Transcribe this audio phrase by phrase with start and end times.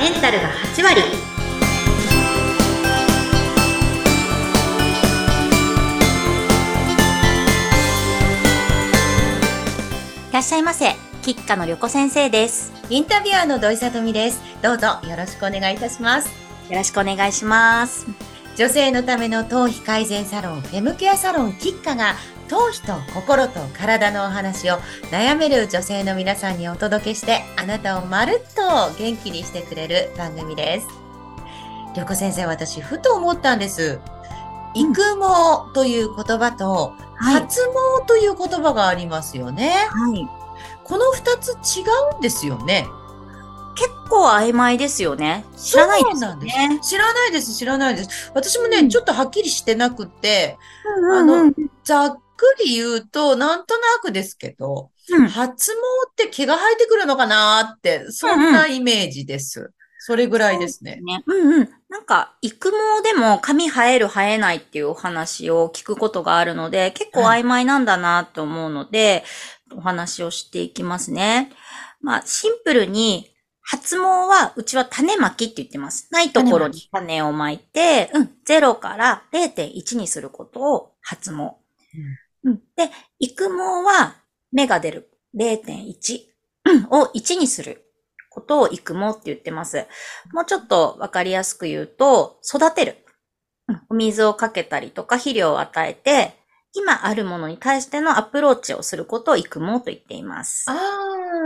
[0.00, 1.04] メンタルが8割い
[10.32, 14.40] らっしゃいませ吉家の旅子先生ですインタビュアーの土井さとみです。
[14.62, 16.30] どうぞよろしくお願いいたします。
[16.70, 18.06] よろしくお願いします
[18.56, 22.14] 女性のための頭皮改善サロン、フェムケアサロンキッカが、
[22.50, 24.78] 頭皮と心と体のお話を
[25.12, 30.88] 悩める女性の皆さんにお届けして、あなたをまるっと元気にしてくれる番組です。
[31.94, 34.00] りょこ先生、私、ふと思ったんです。
[34.74, 37.60] 育毛という言葉と、はい発
[38.00, 39.86] 毛という言葉がありますよね。
[39.88, 40.28] はい
[40.82, 42.88] この二つ違うんですよね。
[43.76, 48.32] 結構曖昧ですよね知らないですよね知らないです、知らないです。
[48.34, 50.58] 私もね、うんちょっとはっきりしてなくって、
[51.12, 51.52] ああの
[51.84, 55.78] ざっくり言うと、なんとなくですけど、うん発毛
[56.10, 59.72] って毛が生えてくるのかなって、そんなイメージです。
[59.98, 61.00] それぐらいですね。
[61.02, 61.22] ね。
[61.26, 61.68] うんうん。
[61.90, 69.24] なんか、育毛でも髪生える生えないっていうお話を聞くことがあるので、結構曖昧なんだなと思うので、
[69.76, 71.52] お話をしていきますね。
[72.00, 76.08] まあ、シンプルに、発毛は、うちは種まきって言ってます。
[76.10, 81.36] ないところに種をまいて、うん、0から0.1にすることを発毛。
[81.36, 81.56] うん、
[82.76, 84.16] で、育毛は、
[84.52, 86.20] 芽が出る0.1
[86.90, 87.84] を1にする
[88.30, 89.86] ことを育毛って言ってます。
[90.32, 92.96] もうちょっとわかりやすく言うと、育てる。
[93.68, 96.34] うんお水をかけたりとか肥料を与えて、
[96.74, 100.64] 今あるものに対してのアプローチをすることを育毛と言っています。
[100.68, 100.74] あ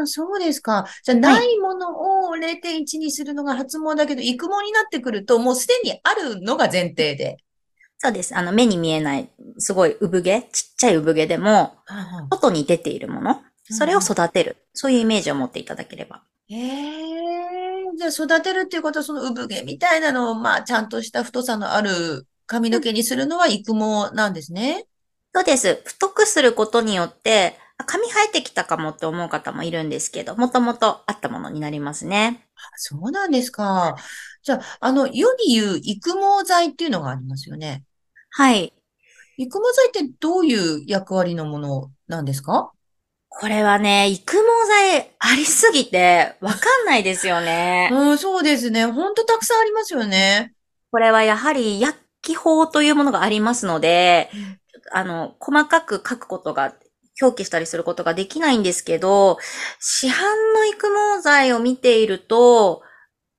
[0.02, 0.86] あ、そうですか。
[1.02, 7.38] じゃあ、ないものを0.1にするのが発毛だけど、育毛になってくると、もうすでにあるのが前提で。
[8.04, 8.36] そうです。
[8.36, 11.78] あの、目に見えない、すごい産毛、ちっちゃい産毛でも、
[12.30, 14.58] 外に出ているもの、それを育てる。
[14.74, 16.22] そういうイメージを持っていただければ。
[16.50, 17.04] ええ
[17.96, 24.84] じゃあ育てるっていうことは、その産毛みたいなのを、まあ、ちゃんとした太さのある髪の毛にするのは育毛なんですね？
[25.34, 25.80] そうです。
[25.86, 32.46] 太くすることによって、あ髪生えてきたかもって思う方もいるんですけど、もともとあったものになりますね。
[32.76, 33.96] そうなんですか。
[34.42, 37.84] じゃあ、あの、世に言う育毛剤っていうのがありますよね。
[38.36, 38.72] はい。
[39.36, 42.72] 育毛剤ってどういう役割のものなんですか？
[43.28, 47.90] これはね、育毛剤ありすぎて、わかんないですよね。
[47.94, 48.86] うん、そうですね。
[48.86, 50.52] ほんとたくさんありますよね。
[50.90, 54.30] これはやはり薬機法というものがありますので、
[54.92, 56.74] あの、細かく書くことが、
[57.22, 59.38] 表記したりすることができないんですけど、
[59.78, 60.12] 市販
[60.56, 62.82] の育毛剤を見ていると、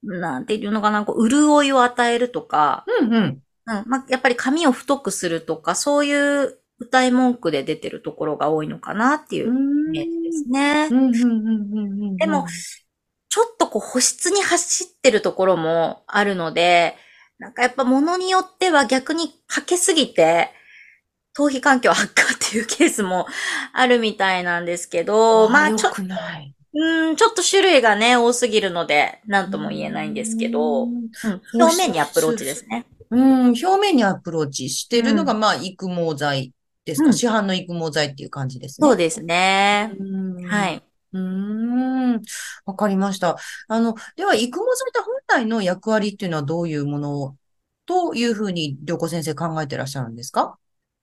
[0.04, 3.42] なんていうのかな、こう、潤いを与えるとか、うんうん。
[3.68, 9.52] うん、まあ、やっぱり髪を太くするとか、そういう歌い文句で出てるところが多いのかなっていうイ
[9.92, 10.88] メージですね。
[10.92, 12.18] うんうんうんうんうん。
[12.18, 12.46] でも、
[13.30, 16.96] ちょっとこう保湿に走ってるところもあるので、
[17.38, 20.52] なんかやっぱ物によっては逆にかけすぎて、
[21.34, 23.28] 頭皮環境悪化っていうケースも
[23.74, 26.56] あるみたいなんですけど、まあちょ良くない。
[26.78, 32.86] うん、ちょっと種類がね、多すぎるので、なんとも言えないんですけど、ううんん、表面にアプローチですね。
[33.12, 36.54] うん、表面にアプローチしてるのが、まあ、育毛剤
[36.86, 37.08] ですか？
[37.08, 38.88] うん市販の育毛剤っていう感じですね。
[38.88, 39.92] そうですね。
[40.00, 40.84] うんはい。
[41.14, 42.22] うーん、
[42.66, 43.38] わかりました。
[43.68, 47.38] あの、では、育毛剤って本来の役割っていうのはどういうもの
[47.86, 50.58] というふうに、良子先生考えてらっしゃるんですか？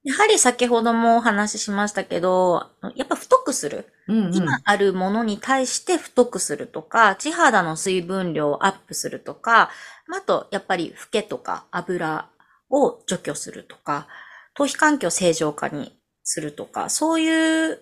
[0.05, 3.87] やはり先ほどもお話ししましたけど、やっぱ太くする。
[4.09, 4.35] うんうん。
[4.35, 9.71] 今あるものに対して太くするとか、地肌の水分量をアップするとか、
[10.09, 12.29] まああと、やっぱり、フケとか油
[12.69, 14.09] を除去するとか、
[14.55, 17.79] 頭皮環境正常化にするとか、そういう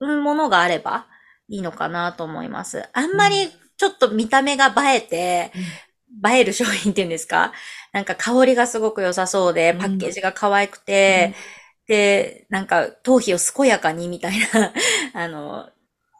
[0.00, 1.06] うんものがあれば
[1.48, 2.84] いいのかなと思います。
[2.92, 5.52] あんまりちょっと見た目が映えて、
[6.28, 7.52] 映える商品っていうんですか？
[7.92, 11.34] なんか香りがすごく良さそうで、パッケージが可愛くて、
[11.86, 14.72] で、なんか頭皮を健やかにみたいな、
[15.14, 15.68] あの、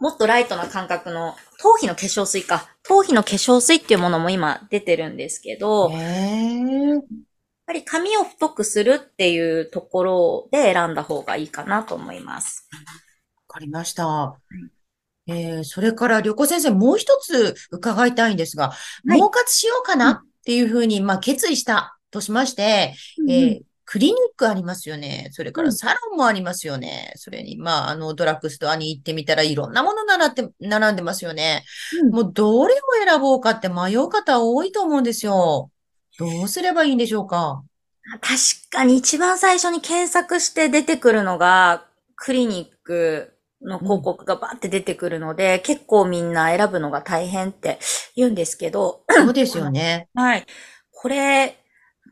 [0.01, 2.69] もっとライトな感覚の頭皮の化粧水か。
[2.83, 7.03] 頭皮の化粧水っていうものも今出てるんですけど、やっ。
[7.65, 12.69] ぱり髪を太くするっていうところで選んだ方がいいかなと思います。
[13.49, 14.37] わかりました。
[15.29, 18.73] えー、それから、良子先生、もう一つ伺いたいんですが、
[19.07, 22.95] はい毛活しようかなっていうふうに、まあ、決意したとしまして、
[23.29, 23.61] えー
[23.93, 25.29] クリニックありますよね。
[25.33, 27.13] それかうんらサロンもありますよね。
[27.17, 31.63] それに、まあ、あの、ドラッグストアに行ってみたらいろんなもの並って、並んでますよね。
[32.01, 35.71] うんもうどれを選ぼうかって迷う方多いと思うんですよ。
[36.19, 37.63] どうすればいいんでしょうか？
[38.23, 38.35] 確
[38.71, 41.85] かに一番最初に検索して出てくるのが、
[42.17, 47.79] クリニックの広告がバーって出てくるので、結構みんな選ぶのが大変って
[48.17, 50.09] 言うんですけど、そうですよね。
[50.15, 50.47] はい。
[50.91, 51.62] これ、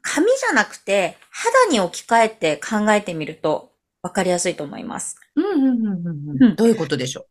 [0.03, 5.17] 紙じゃなくて、肌に置き換えて考えてみると分かりやすいと思います。
[5.37, 7.27] うんうんうんうんうんうんどういうことでしょ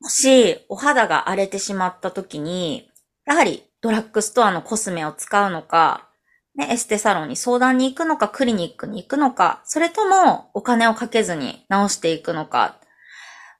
[0.00, 2.90] もし、お肌が荒れてしまった時に、
[3.26, 6.08] やはりドラッグストアのコスメを使うのか、
[6.56, 12.76] ね、エステサロンに相談に行くのか、クリニックに行くのか、それともお金をかけずに直していくのか。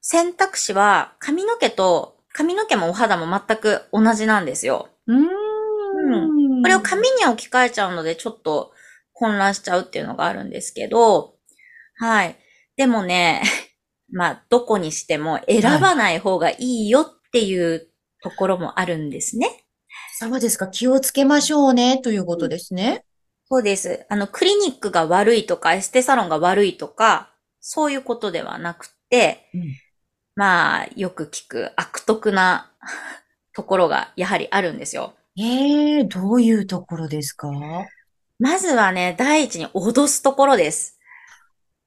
[0.00, 4.88] 選択肢は髪の毛と、髪の毛もお肌も全く同じなんですよ。
[5.06, 5.14] う。
[5.14, 6.39] うーん。
[6.62, 8.72] これを紙に置き換えちゃうので、ちょっと
[9.12, 11.34] 混乱しちゃうっていうのがあるんですけど、
[11.96, 12.36] はい。
[12.76, 13.42] でもね、
[14.12, 17.88] まあ、どこにしても選ばない方がいいよっていう
[18.22, 19.64] ところもあるんですね。
[20.18, 20.68] そうですか。
[20.68, 23.04] 気をつけましょうね、ということですね。
[23.48, 24.06] そうです。
[24.08, 29.62] あの、クリニックが悪いとか、エステサロンが悪いとか、そういうことではなくて、うん
[30.40, 32.72] まあ、よく聞く悪徳な
[33.52, 35.14] ところがやはりあるんですよ。
[35.38, 37.48] ええどういうところですか？
[38.38, 40.98] まずはね、第一に脅すところです。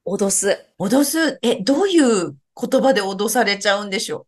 [0.05, 0.65] 脅す。
[0.79, 4.27] 脅す、え、どういう言葉で脅されちゃうんでしょ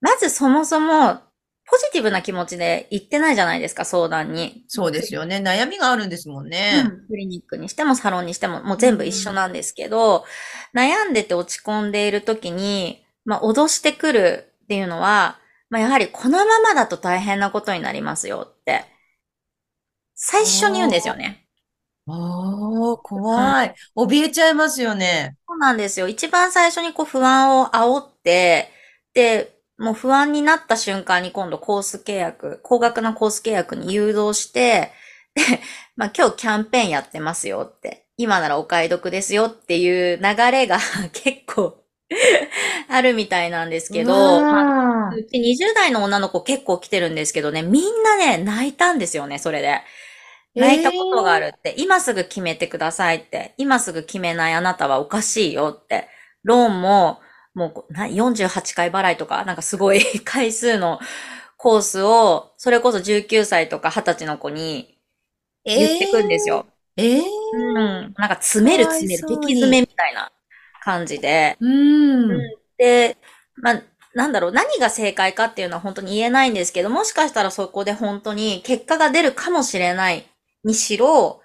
[0.00, 1.20] まずそもそも、
[1.64, 4.64] ポジティブな気持ちで行ってないじゃないですか、相談に。
[4.66, 4.68] う。
[4.68, 5.36] そうですよね。
[5.36, 6.82] 悩みがあるんですもんうね。
[6.82, 10.24] んクリニックにしてもサロンにしても、もう全部一緒なんですけど、
[10.74, 15.38] 悩んでて落ち込んでいる時に、まあ、脅してくるっていうのは、
[15.72, 18.84] まあ、やはりこのままだと大変なことになりますよって、
[20.14, 21.46] 最初に言うんですよね。
[22.06, 22.12] あ
[22.92, 23.74] あ、怖い。
[23.96, 25.38] 怯えちゃいますよね。
[25.48, 26.08] そうなんですよ。
[26.08, 28.68] 一番最初にこう不安を煽って、
[29.14, 34.92] で、もう不安になった瞬間に今度コース契約、高額なコース契約に誘導して、
[35.34, 35.42] で、
[35.96, 40.78] まあ今日キャンペーンやってますよって、今ならお買い得ですよっていう流れが
[41.14, 41.78] 結構
[42.88, 49.80] あるみたいなんですけど、まあわあうち20代の女の子結構来てるんですけどね、みんなね、泣いたんですよね、それで。
[50.54, 56.08] 泣いたことがあるって、今すぐ決めてくださいって、今すぐ決めないあなたはおかしいよって、
[56.44, 57.20] ローンも、
[57.54, 61.00] もうな48回払いとか、なんかすごい 回数の
[61.56, 64.98] コースを、それこそ19歳とか20歳の子に
[65.64, 66.66] 言ってくんですよ。
[66.96, 67.22] ええ
[67.54, 68.14] うん。
[68.16, 70.30] なんか詰める詰める、激詰めみたいな
[70.82, 71.56] 感じで。
[71.60, 72.28] うん。
[72.76, 73.16] で、
[73.56, 73.82] まあ、
[74.14, 80.26] なんだろう、何が正解かっていうのは本当に言えないんですけど、もしかしたらそこで本当に結果が出るかもしれない
[80.64, 81.40] にしろ、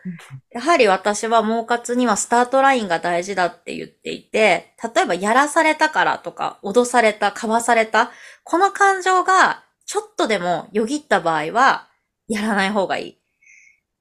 [0.51, 8.11] やはり私は儲活にはスタートラインが大事だって言っていて、例えばやらされたからとか、脅された、かわされた、
[8.43, 11.87] この感情がちょっとでもよぎった場合は、
[12.27, 13.17] やらない方がいい。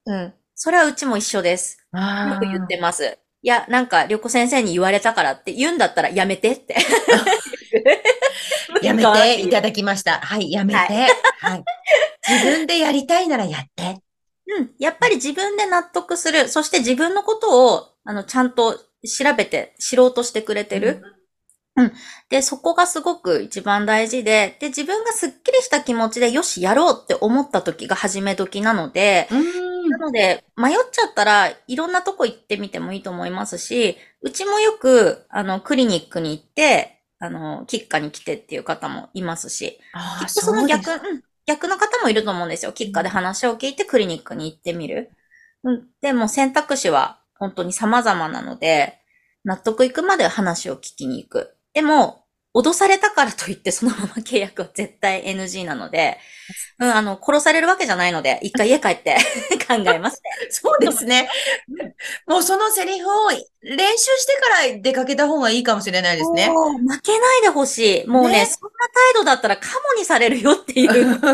[0.07, 0.35] うん。
[0.55, 1.79] それはうちも一緒です。
[1.93, 3.19] あよく言ってます。
[3.43, 6.77] いや、なんか、りょこ先生に言われたからって言うんだったらやめてって。
[8.83, 10.21] やめて いただきました。
[10.21, 10.79] はい、やめて。
[10.79, 11.65] はい。
[12.29, 14.00] 自分でやりたいならやって。
[14.49, 14.71] うん。
[14.79, 16.49] やっぱり自分で納得する。
[16.49, 18.81] そして自分のことを、あの、ちゃんと調
[19.37, 21.03] べて知ろうとしてくれてる。
[22.31, 29.66] で、そこがすごく一番大事で、で、自分がスッキリした気持ちで、よし、やろうって思った時が始め時なので、うん。
[29.88, 39.78] なので、迷っちゃったらいろんなとこ行ってみてもいいと思いますし、うちもよく、あの、クリニックに行って、あの、キッカに来てっていう方もいますし、
[40.21, 42.73] きっとその逆、うん、逆の方もいると思うんですよ。
[42.73, 45.11] キッカで話を聞いてクリニックに行ってみる。
[45.62, 49.00] うん、でも選択肢は本当に様々なので、
[49.45, 51.57] 納得いくまで話を聞きに行く。
[51.73, 52.25] でも、
[52.57, 56.17] 脅されたからといってそのまま契約は絶対 NG なので、
[56.79, 59.17] うん、あの、殺されるわけじゃないので、一回家帰って
[59.69, 60.49] 考えますね。
[60.51, 61.29] そうですね。
[62.27, 63.31] もうそのセリフを
[63.63, 66.49] 練習してから出かけた方がいいかもしれないですね。
[66.49, 68.07] 負けないでほしい。
[68.07, 71.21] もうね、ねそんな態度だったらカモにされるよっていう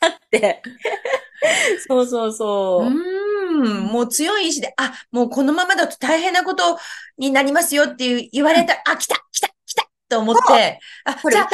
[0.00, 0.62] あって。
[1.88, 2.86] そうそうそう。
[2.86, 6.78] うん、もう強い意志で、あ、もうこのままだと大変なこと
[7.18, 9.16] になりますよっていう言われたら、あ、来た
[10.12, 11.48] と思って、あ、じゃあ。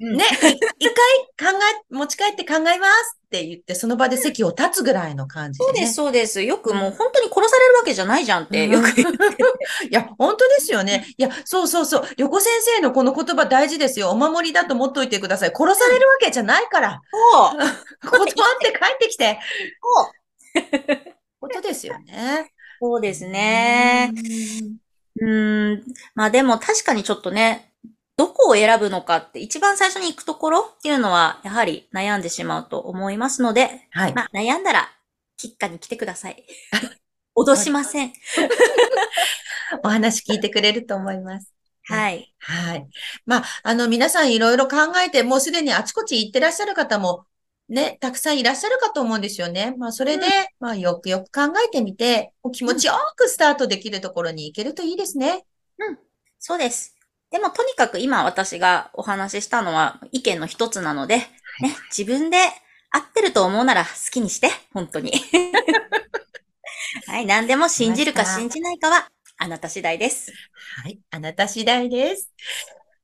[0.00, 0.28] うんね、い
[0.78, 0.94] 一
[1.36, 1.58] 回考
[1.90, 5.72] え、持ち帰って考えますって言って、その場で席を立つぐらいの感じでね。
[5.72, 6.42] そうです、そうです。
[6.42, 9.08] よくもう本当に殺されるわけじゃないじゃんって、よく言う。
[9.90, 11.06] いや、本当ですよね。
[11.16, 12.08] いや、そうそうそう。
[12.16, 14.10] 横先生のこの言葉大事ですよ。
[14.10, 15.52] お守りだと思っといてください。
[15.54, 17.00] 殺されるわけじゃないから。
[17.10, 17.58] そう。
[18.08, 19.40] 断って帰ってきて。
[19.82, 22.52] そうことですよね。
[22.80, 24.12] そうですね。
[25.20, 25.82] うーん。
[26.14, 27.67] まあでも確かにちょっとね、
[28.18, 34.12] どこを選ぶのかって一番最初に行くところっていうのは、やはり悩んでしまうと思いますので、はい。
[34.12, 34.90] まあ悩んだら、
[35.36, 36.44] キッカに来てください。
[37.38, 38.12] 脅しません。
[39.84, 41.52] お話聞いてくれると思います。
[41.86, 42.34] はい。
[42.40, 42.88] はい。
[43.24, 47.24] まあ、あの、皆さんいろいろ考えて、もうすでにあちこち行ってらっしゃる方も、
[47.68, 49.76] ね、たくさんいらっしゃるかと思うんですよね。
[49.78, 55.44] まあ、それで、うんまあ、よくよく考えてみて、お気持ちよくスタートできるところに行けるといいですね。
[56.40, 56.97] そうです。
[57.30, 61.26] でも、とにかく今私がお話ししたのは意見の一つなので、ね、
[61.96, 62.38] 自分で
[62.90, 65.12] 合ってると思うなら好きにして、本当に。
[67.06, 70.32] はい、何でも信じるか信じないかは、あなた次第です。
[70.82, 70.98] はい。
[71.10, 72.30] あなた次第です。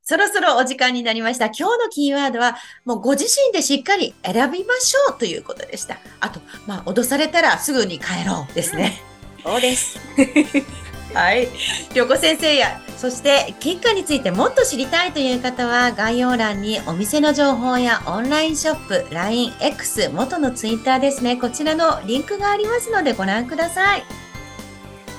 [0.02, 1.46] そろそろお時間になりました。
[1.46, 5.98] 今日のキーワードは、もうご自身でしっかり選びましょうということでした。
[6.20, 9.00] あと、まあ、脅されたらすぐに帰ろうですね。
[9.42, 9.98] そうです。
[11.14, 11.48] はい。
[11.94, 21.36] 良子先生や、そして、キッカについてもっと知りたいという方は、概要欄にお店の情報やオンラインショップ、LINE、X、元のツイッターですね。
[21.36, 24.04] こちらのリンクがありますのでご覧ください。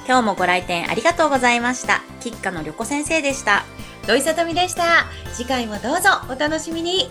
[0.06, 2.04] 今日もご来店ありがとうございました。
[2.20, 3.66] 吉花の旅子先生でした。
[4.06, 5.06] 土井さとみでした。
[5.34, 7.10] 次回もどうぞお楽しみに。